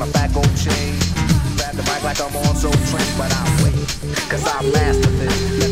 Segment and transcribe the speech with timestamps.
[0.00, 0.96] my back on chain.
[1.56, 3.74] Grab the mic like I'm on Soul Train, but I wait,
[4.30, 5.69] cause I master this.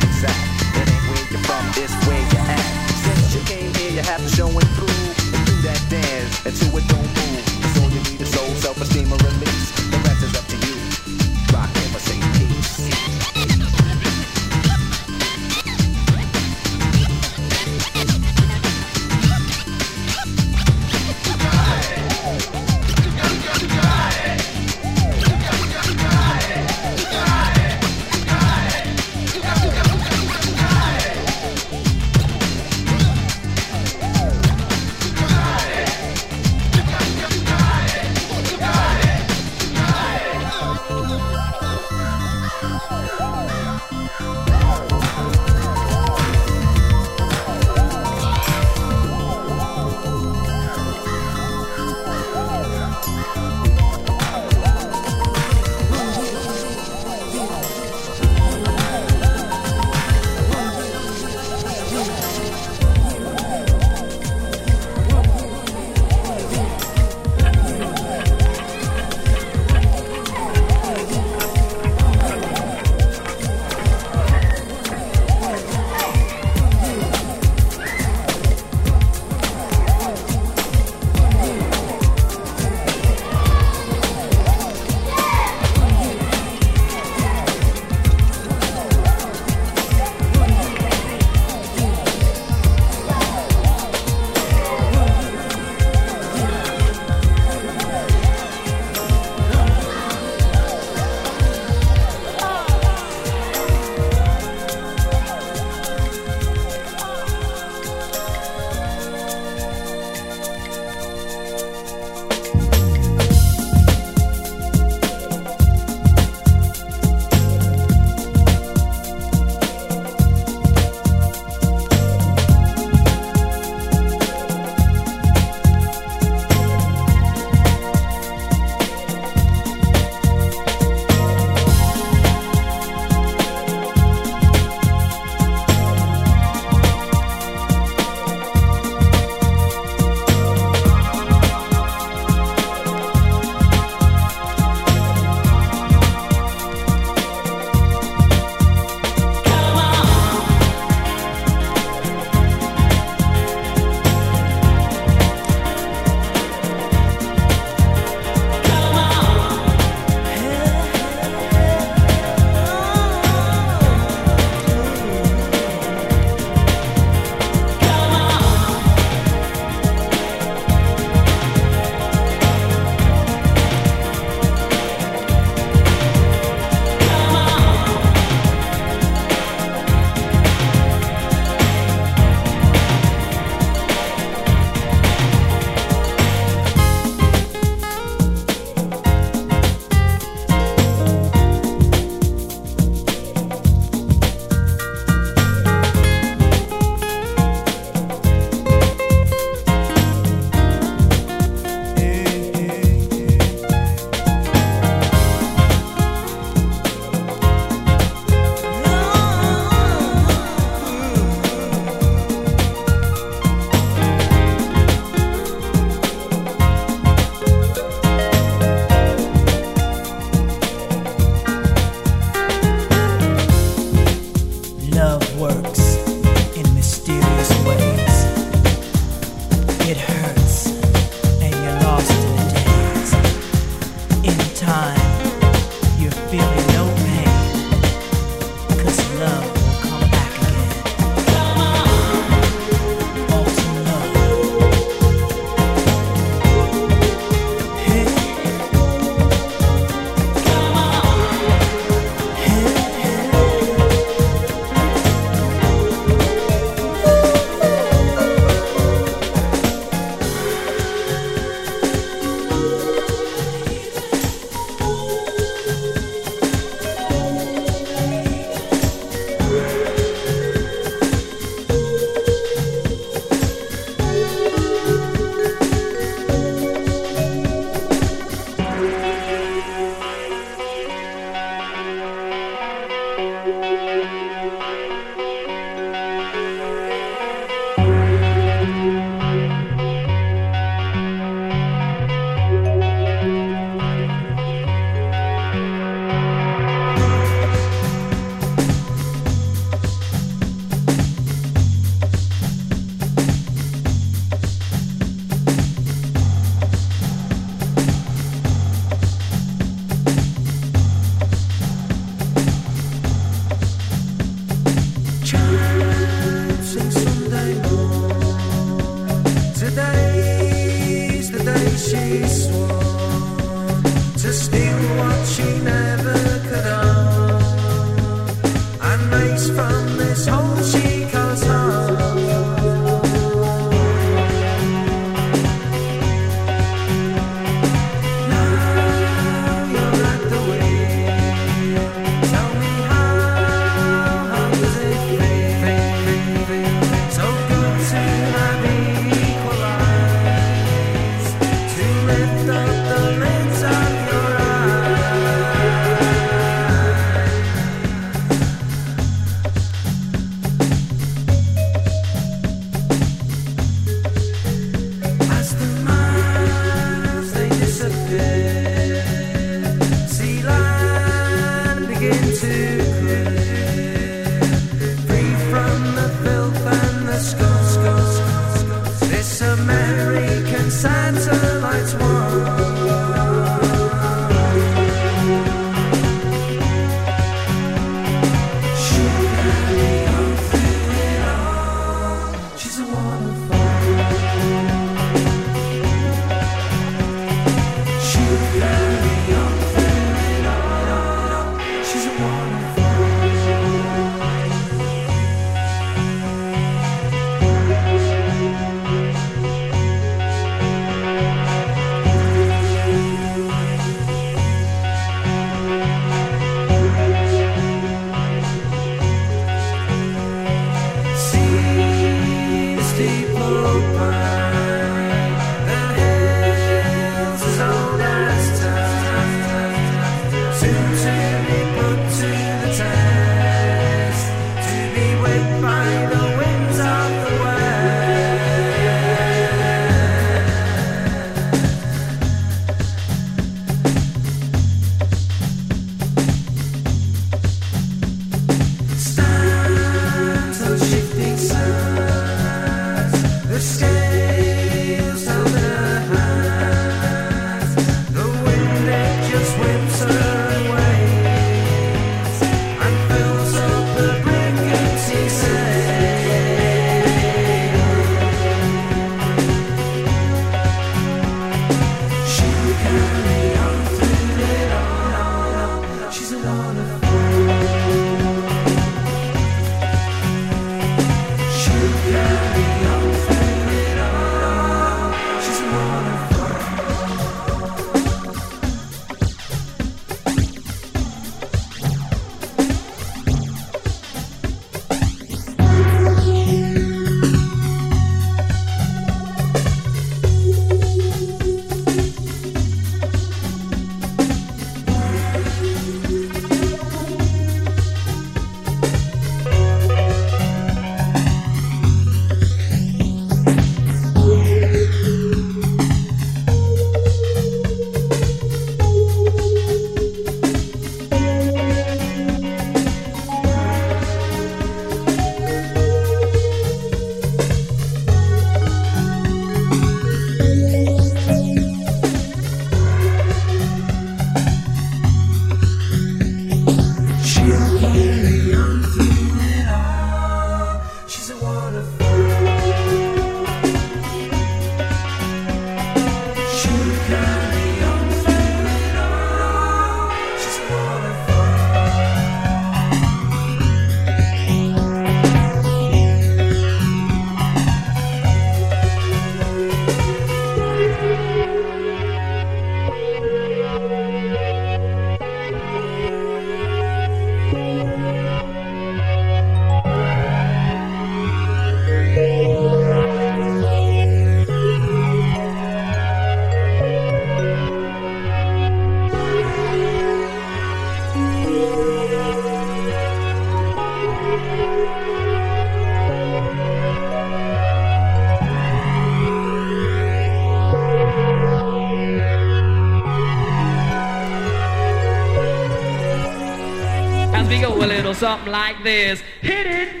[598.40, 599.22] something like this.
[599.40, 600.00] Hit it.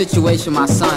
[0.00, 0.89] situation my son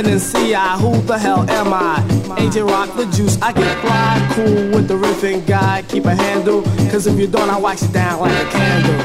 [0.00, 2.00] Heaven and see I, who the hell am I?
[2.40, 6.62] AJ Rock the juice, I get fly, cool with the riffing guy, keep a handle,
[6.90, 8.96] cause if you don't, I wax you down like a candle.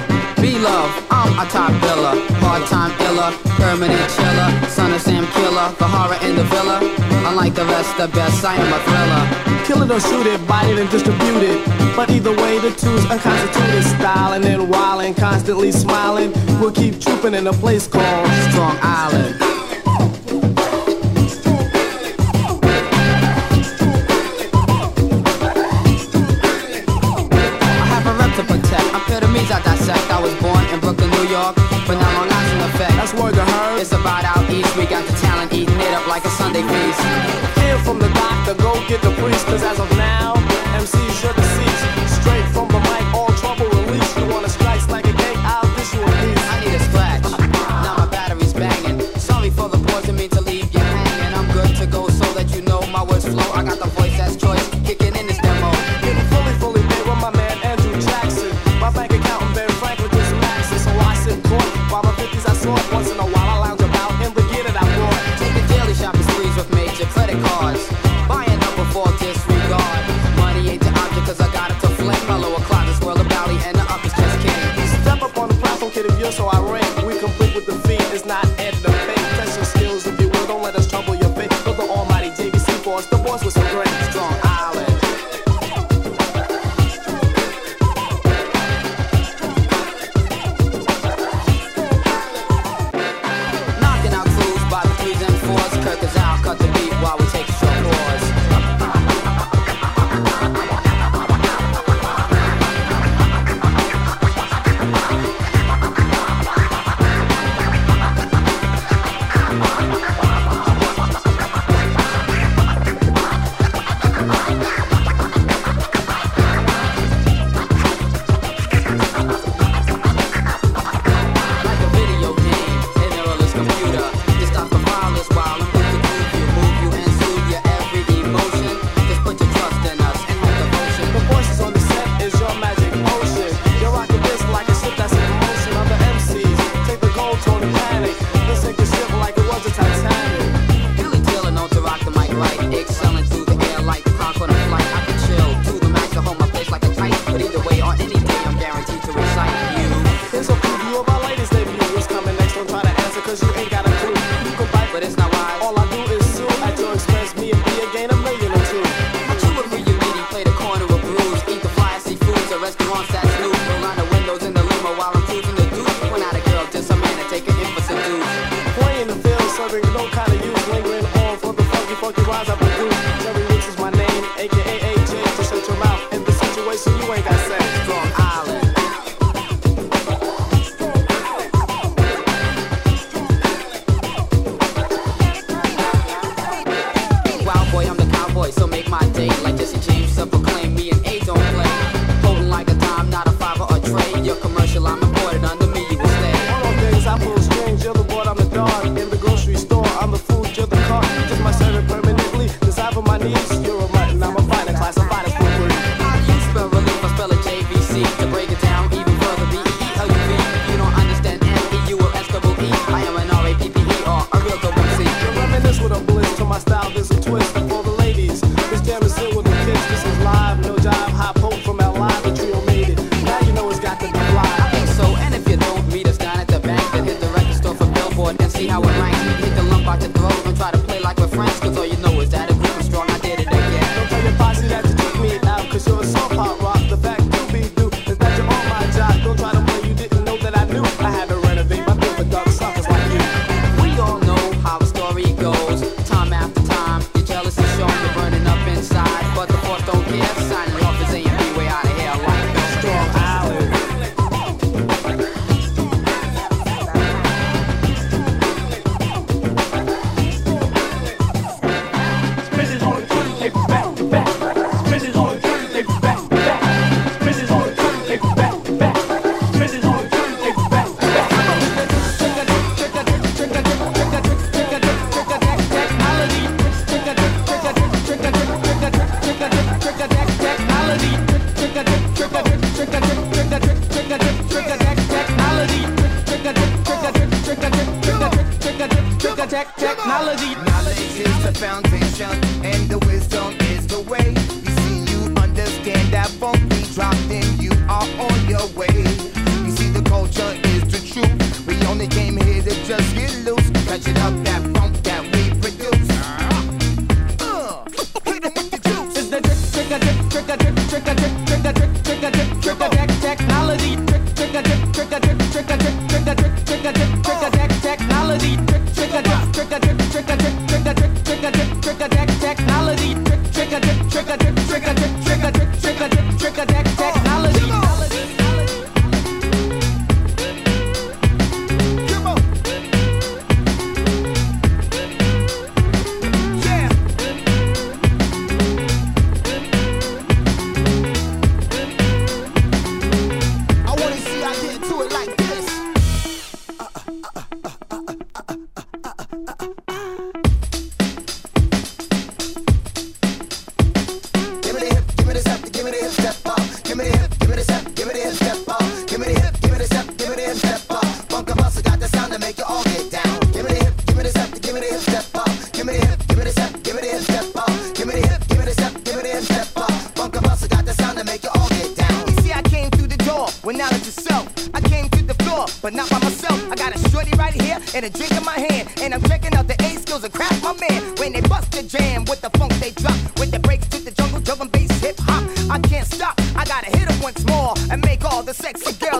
[0.41, 5.83] B-Luv, I'm a top biller, hard time iller, permanent chiller, son of Sam killer, the
[5.83, 6.79] horror in the villa.
[7.27, 9.65] Unlike the rest, the best, I am a thriller.
[9.67, 11.59] Kill it or shoot it, bite it and distribute it.
[11.97, 16.31] But either way, the two's unconstituted, styling and wilding, constantly smiling.
[16.61, 19.54] We'll keep trooping in a place called Strong Island.
[31.87, 32.35] But I'm on
[32.69, 32.93] effect.
[32.97, 33.79] That's why the herd.
[33.79, 34.75] It's about out east.
[34.75, 36.99] We got the talent eating it up like a Sunday feast.
[37.59, 39.45] Hear from the doctor, go get the priest.
[39.45, 40.33] Cause as of now,
[40.73, 41.44] MC should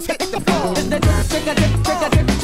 [0.08, 2.35] hit the floor.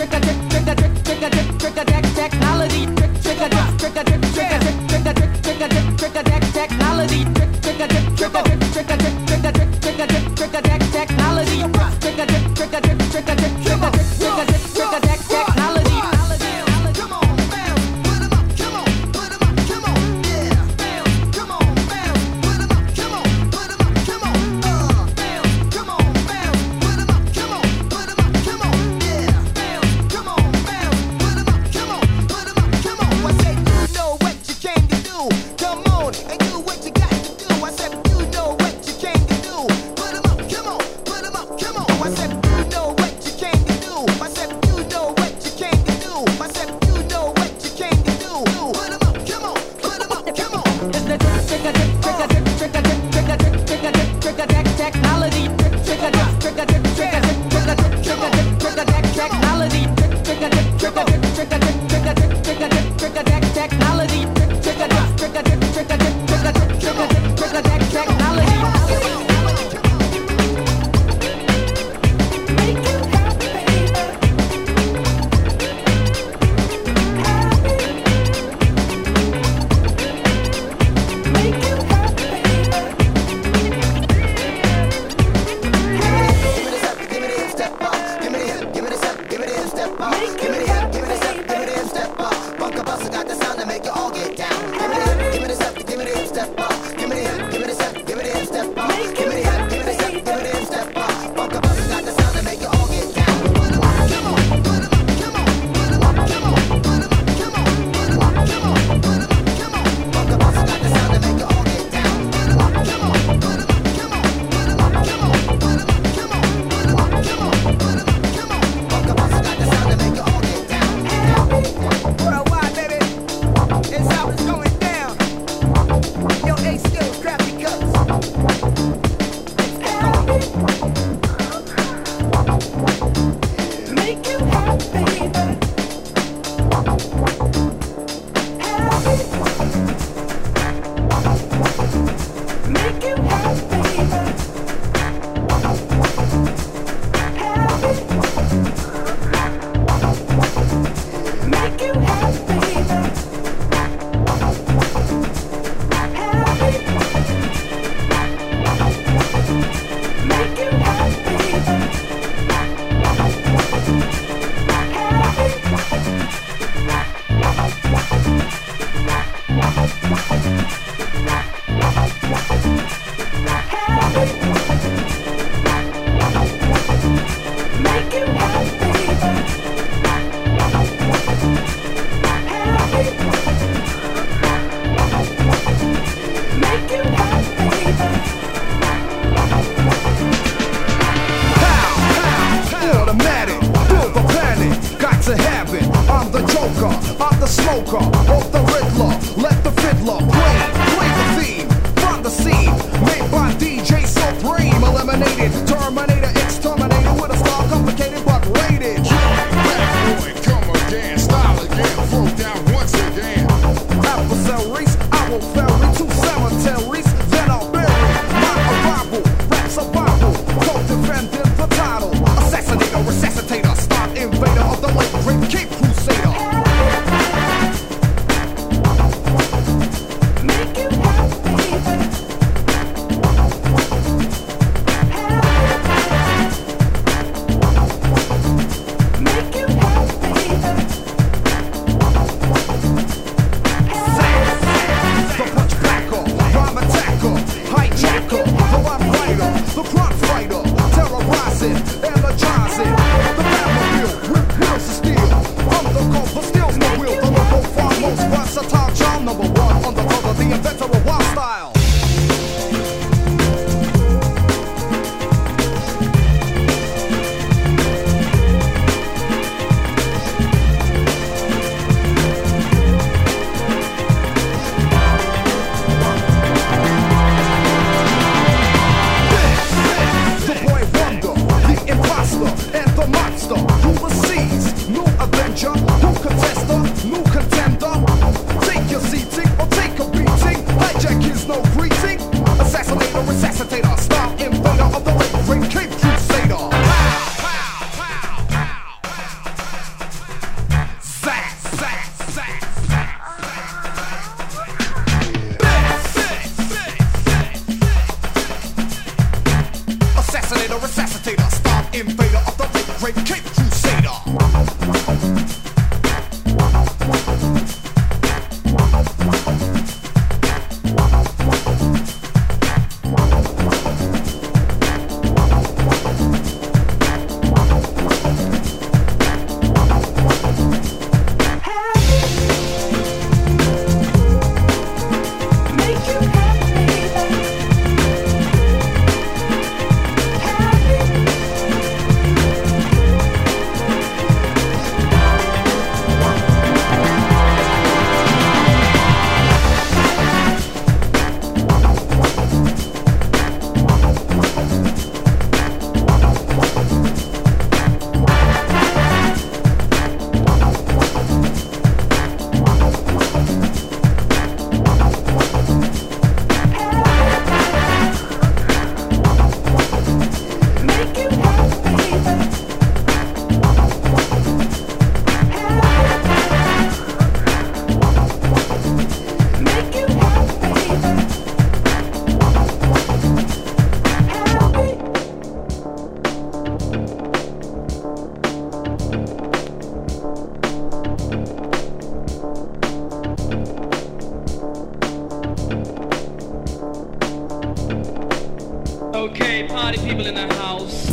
[400.12, 401.11] people in the house.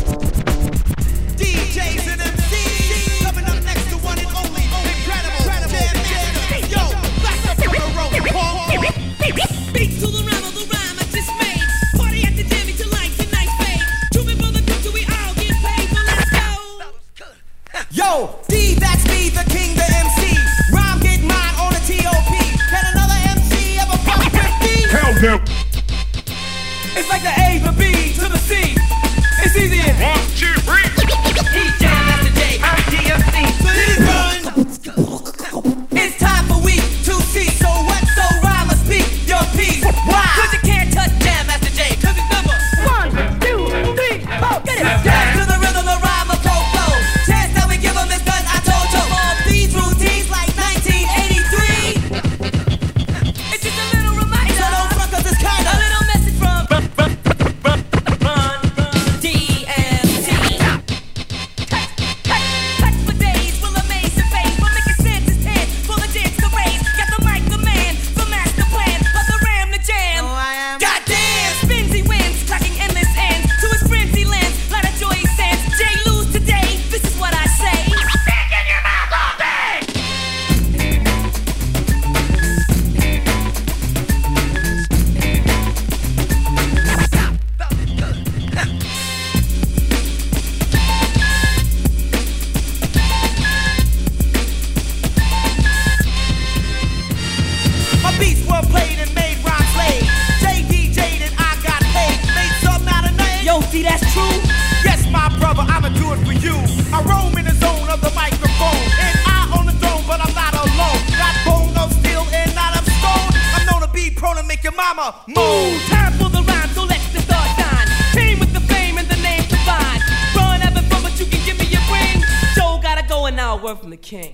[123.69, 124.33] Word from the king.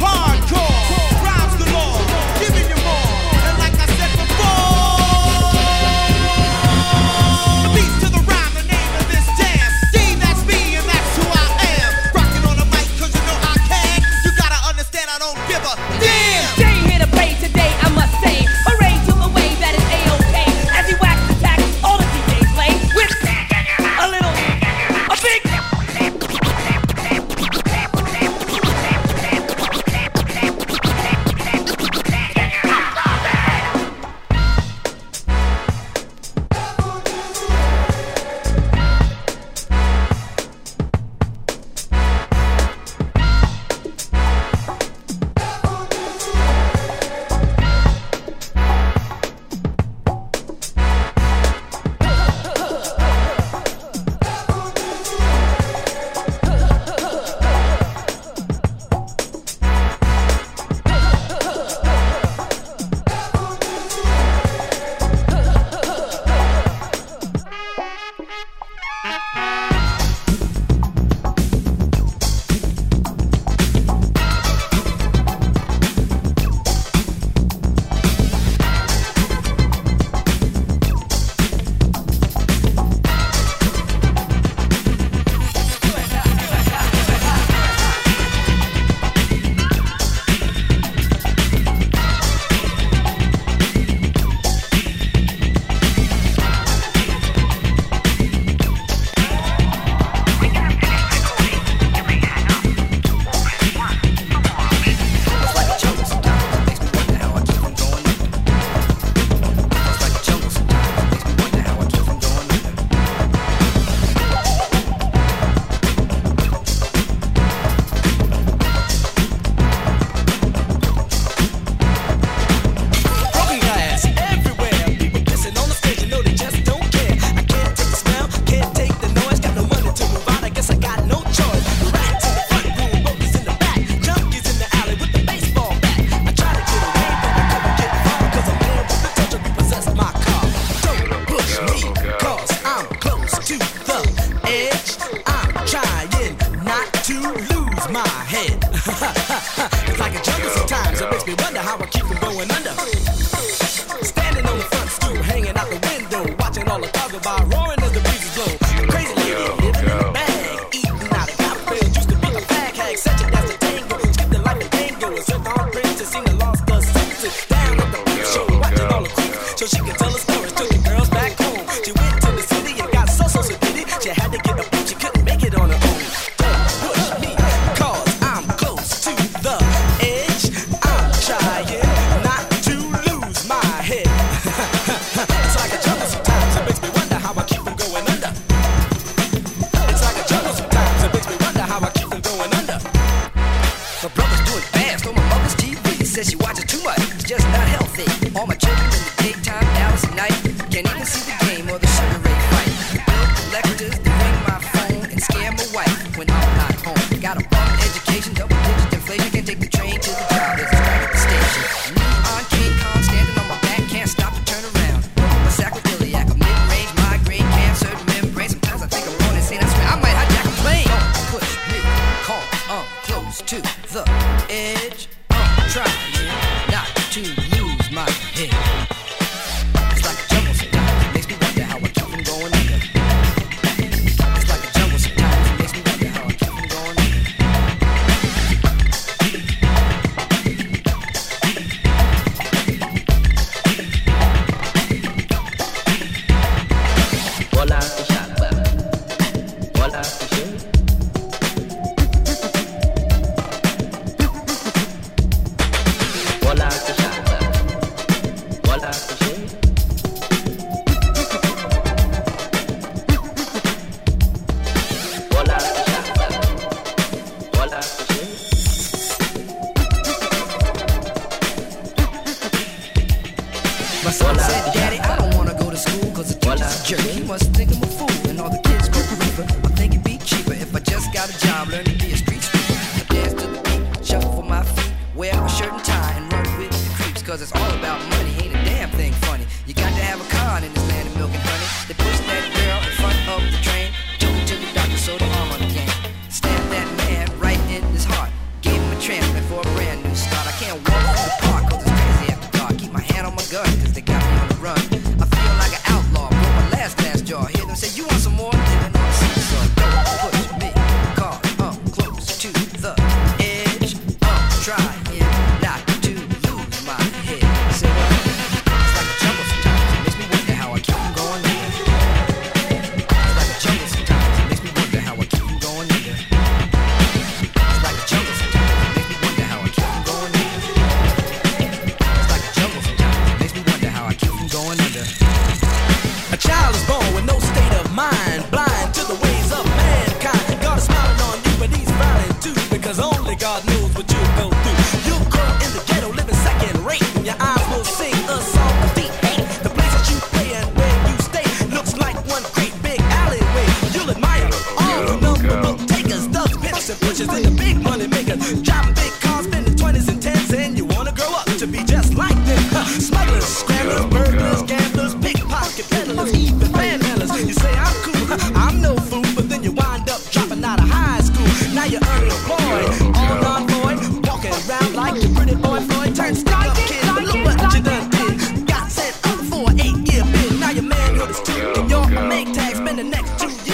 [0.00, 2.07] Hardcore, rhymes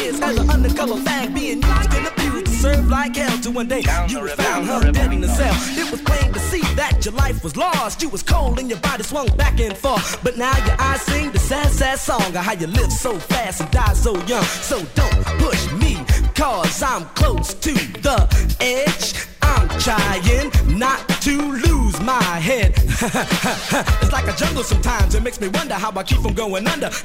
[0.04, 3.38] years as an undercover fag being used the pew to serve like hell.
[3.38, 5.54] To one day down you were found her dead in the cell.
[5.82, 8.02] It was plain to see that your life was lost.
[8.02, 10.22] You was cold and your body swung back and forth.
[10.22, 13.60] But now your eyes sing the sad, sad song of how you live so fast
[13.60, 14.44] and die so young.
[14.44, 15.98] So don't push me,
[16.34, 17.72] cause I'm close to
[18.06, 18.18] the
[18.60, 19.33] edge
[19.80, 22.74] Trying not to lose my head.
[22.76, 26.86] it's like a jungle sometimes, it makes me wonder how I keep from going under.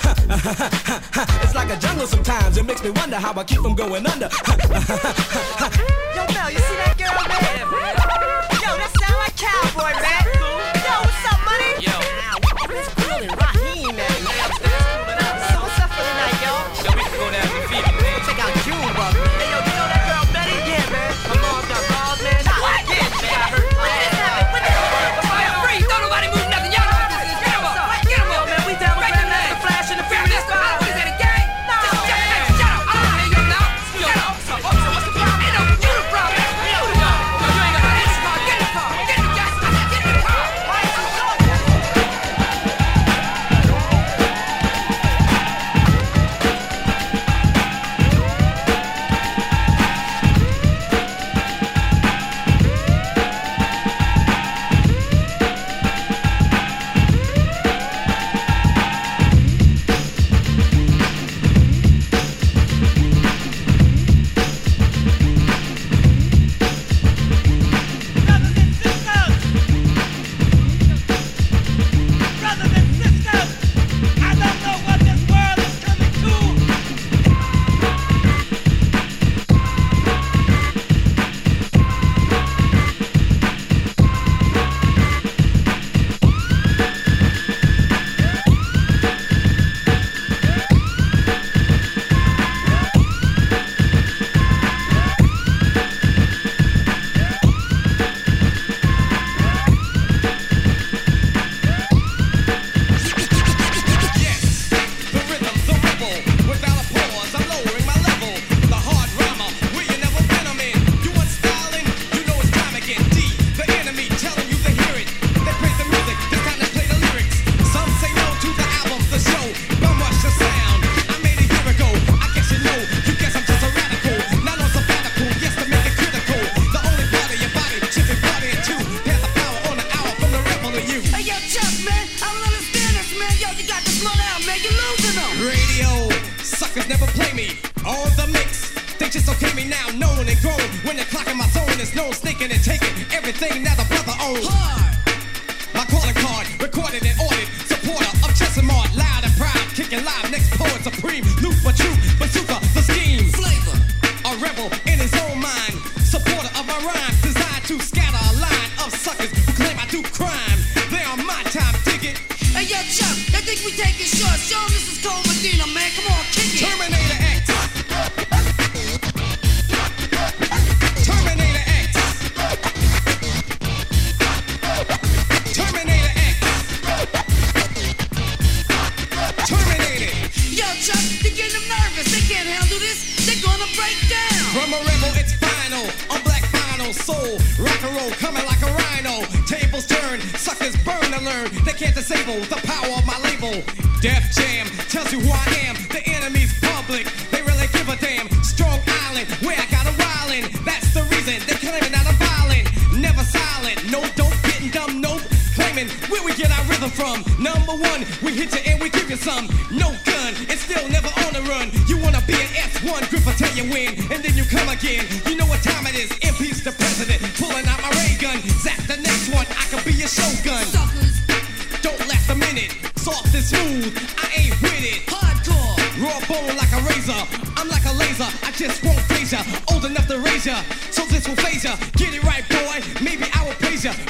[1.43, 4.29] it's like a jungle sometimes, it makes me wonder how I keep from going under.
[6.15, 7.67] Yo, Mel, you see that girl, man?
[8.59, 10.25] Yo, that sound like cowboy, man.
[10.83, 11.85] Yo, what's up, money?
[11.85, 12.18] Yo.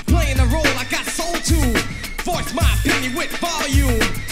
[0.07, 1.59] playing the role I got sold to.
[2.23, 4.28] Voice my opinion with volume.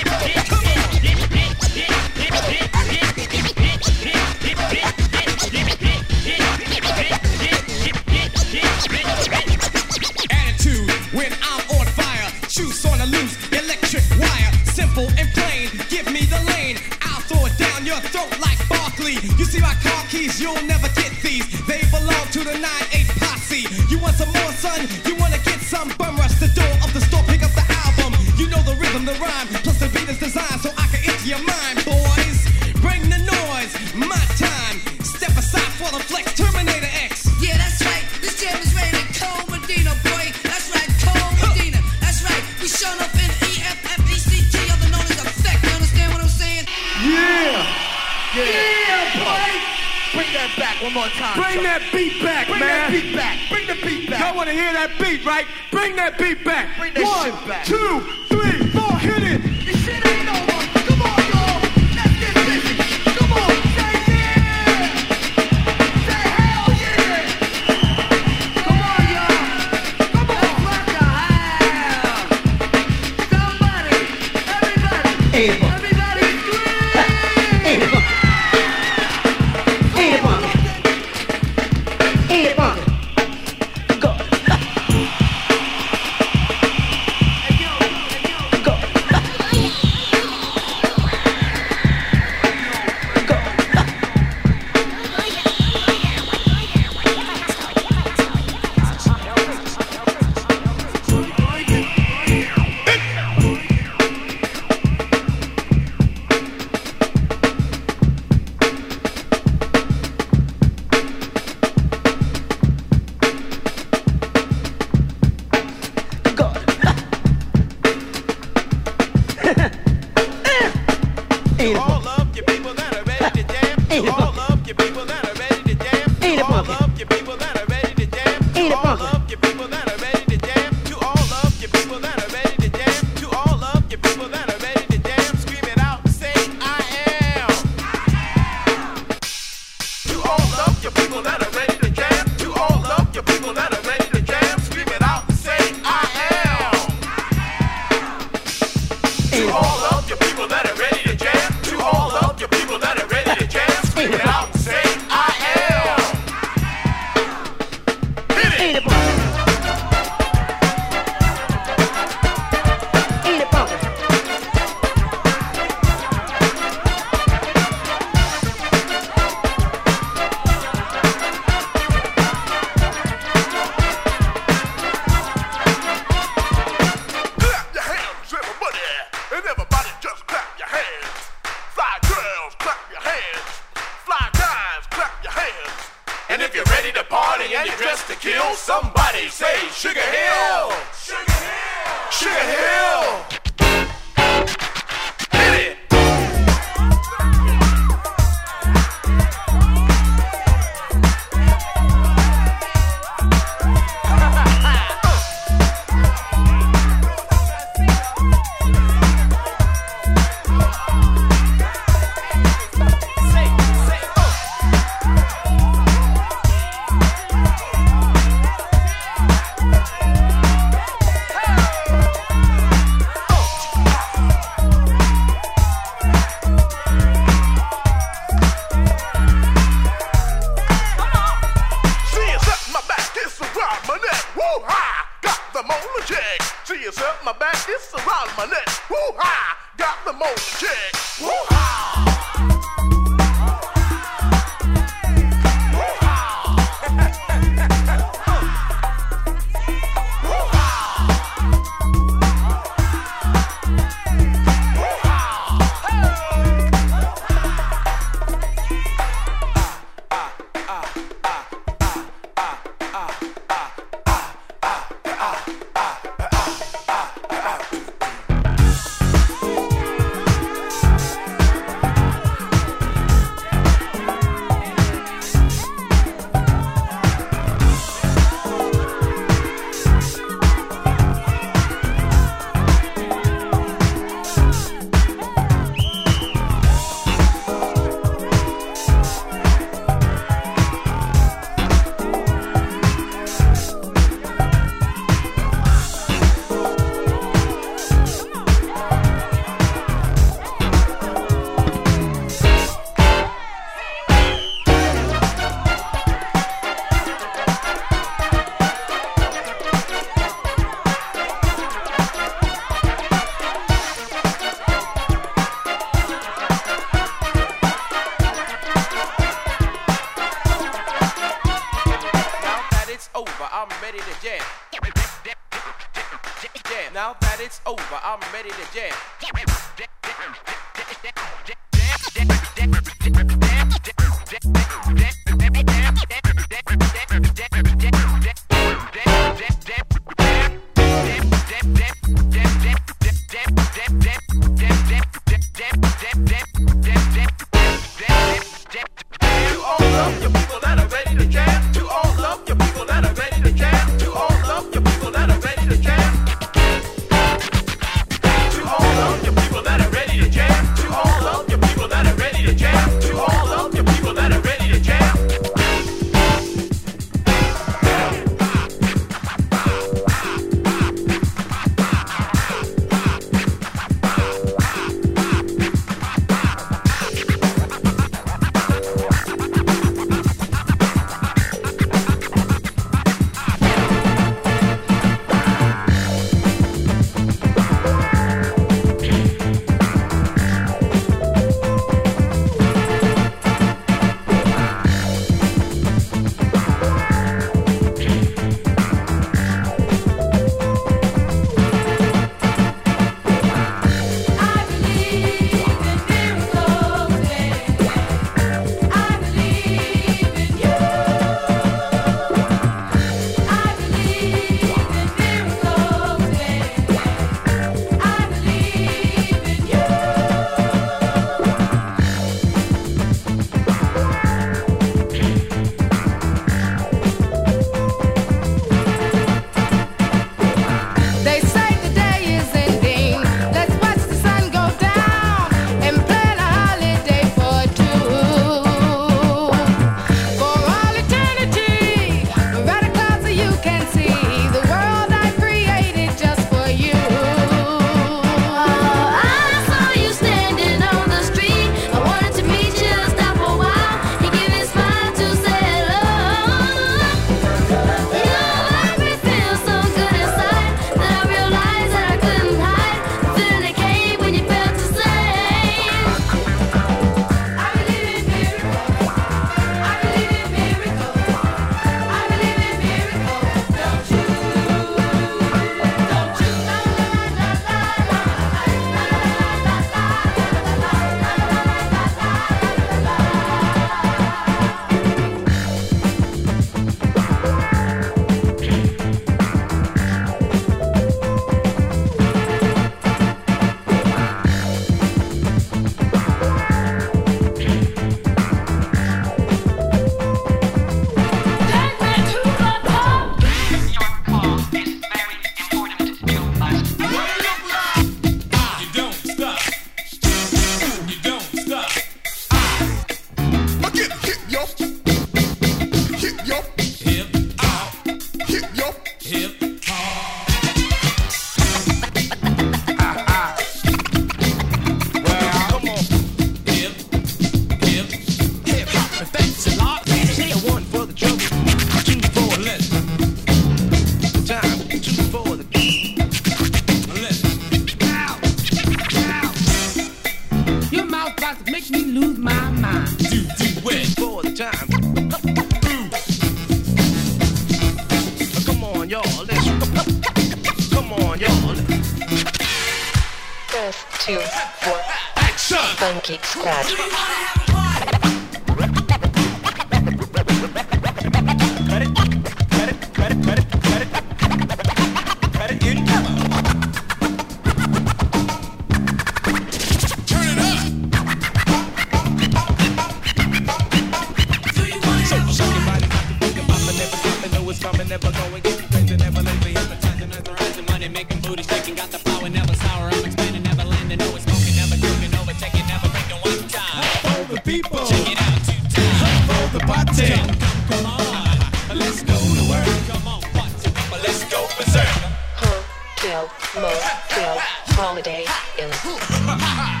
[599.17, 600.00] 哈哈哈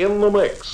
[0.00, 0.69] in the mix.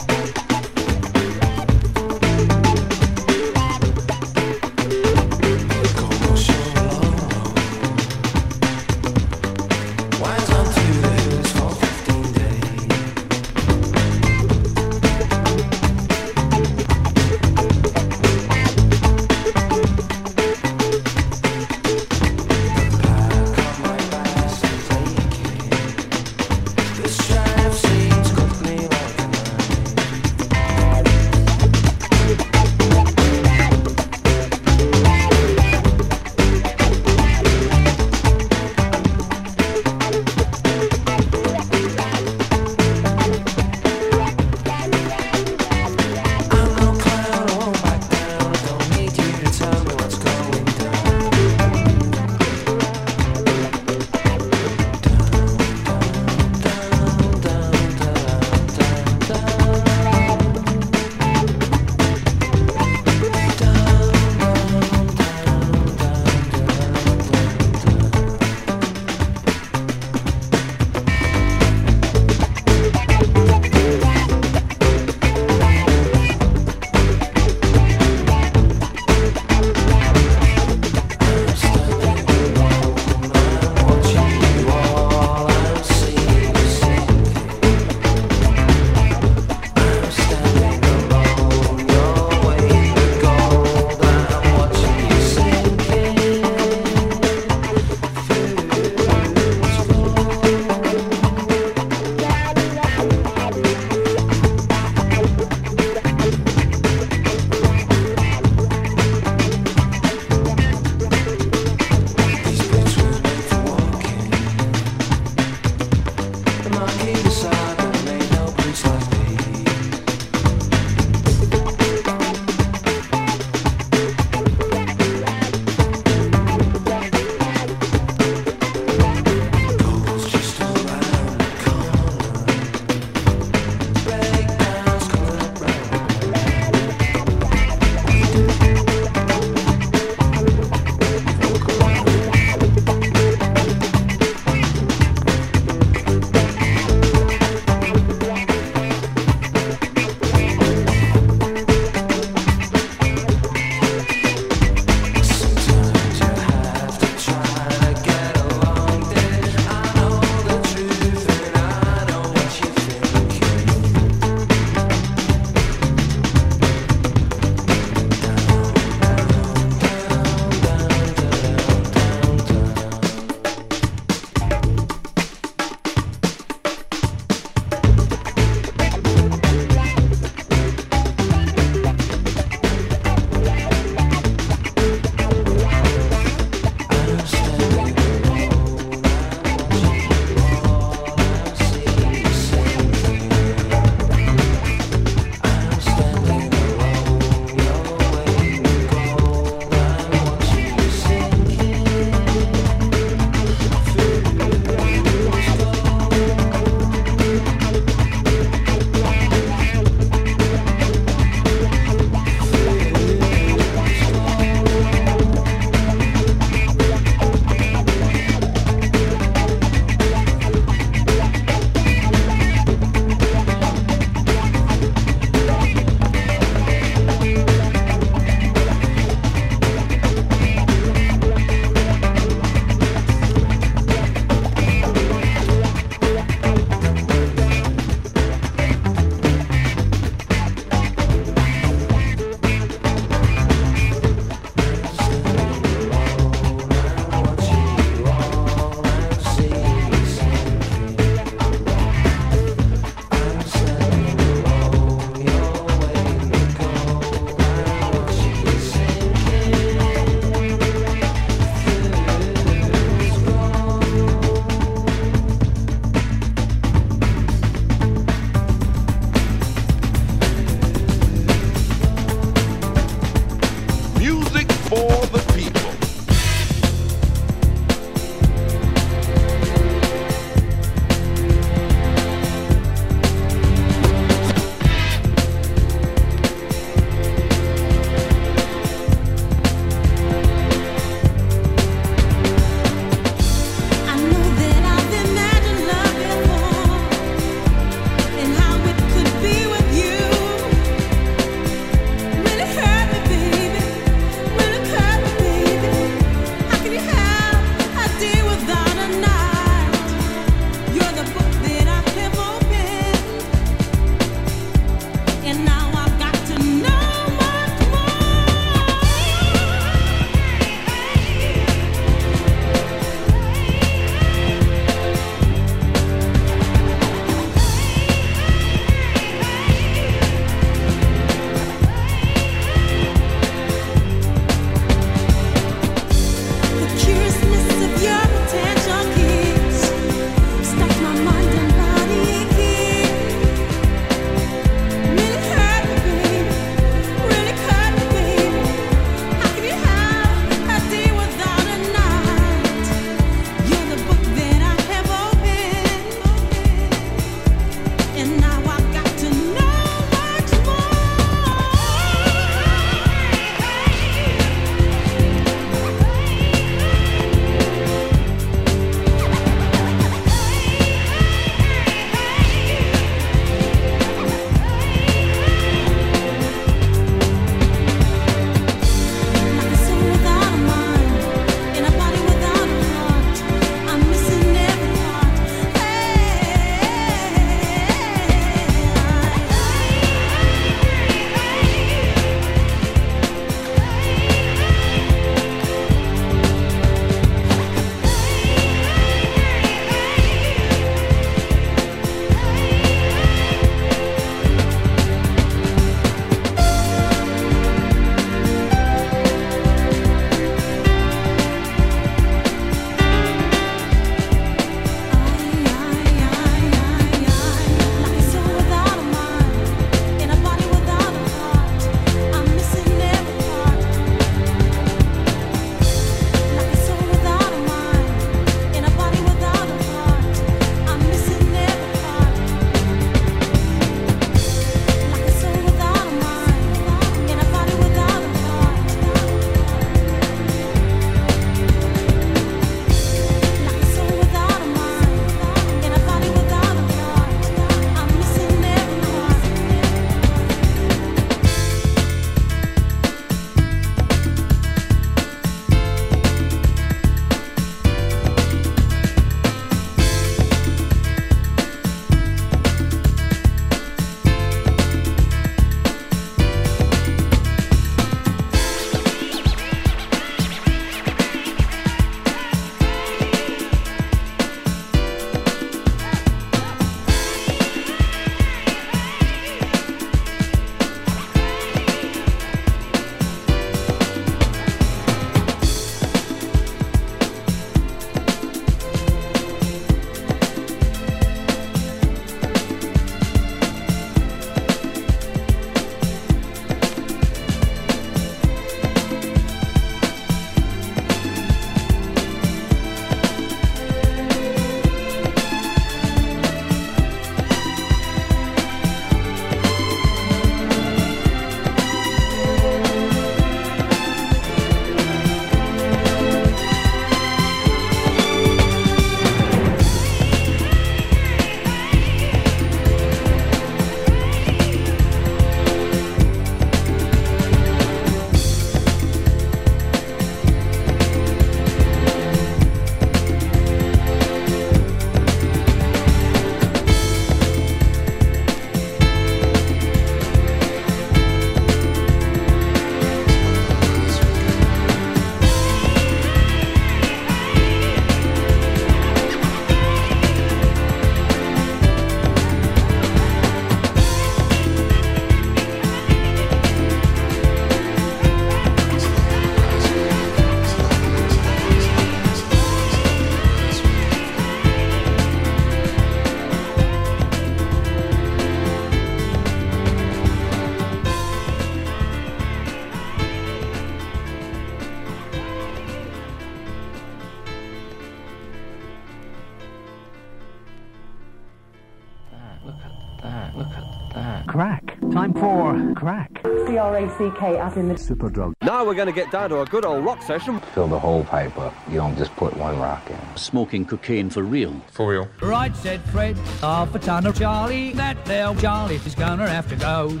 [587.02, 588.34] C R A C K as in the super drug.
[588.42, 590.40] Now we're going to get down to a good old rock session.
[590.54, 591.54] Fill the whole pipe up.
[591.68, 592.98] You don't just put one rock in.
[593.16, 594.54] Smoking cocaine for real.
[594.70, 595.08] For real.
[595.20, 596.16] Right, said Fred.
[596.40, 597.72] Half a ton of Charlie.
[597.72, 600.00] That there Charlie is gonna have to go.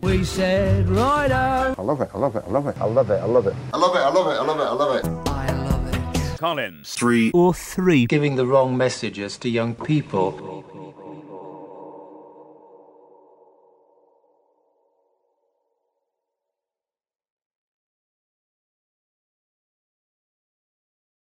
[0.00, 1.74] We said, righto.
[1.76, 3.54] I love it, I love it, I love it, I love it, I love it.
[3.74, 6.38] I love it, I love it, I love it, I love it.
[6.38, 6.94] Collins.
[6.94, 8.06] Three or three.
[8.06, 10.57] Giving the wrong messages to young people.